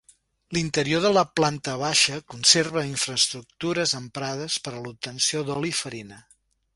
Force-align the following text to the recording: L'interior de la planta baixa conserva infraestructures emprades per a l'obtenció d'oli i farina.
L'interior 0.57 1.01
de 1.05 1.09
la 1.17 1.23
planta 1.39 1.75
baixa 1.81 2.17
conserva 2.33 2.85
infraestructures 2.93 3.93
emprades 4.03 4.57
per 4.69 4.75
a 4.79 4.81
l'obtenció 4.87 5.45
d'oli 5.51 5.73
i 5.79 5.79
farina. 5.83 6.19